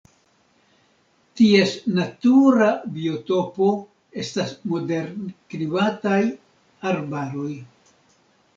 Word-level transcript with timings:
Ties 1.41 1.73
natura 1.97 2.69
biotopo 2.95 3.69
estas 4.25 4.57
moderklimataj 4.73 6.21
arbaroj. 6.95 7.51